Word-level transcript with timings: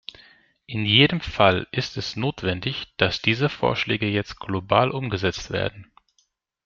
In 0.65 0.83
jedem 0.83 1.21
Fall 1.21 1.67
ist 1.71 1.95
es 1.95 2.15
notwendig, 2.15 2.87
dass 2.97 3.21
diese 3.21 3.49
Vorschläge 3.49 4.07
jetzt 4.07 4.39
global 4.39 4.89
umgesetzt 4.89 5.51
werden. 5.51 5.91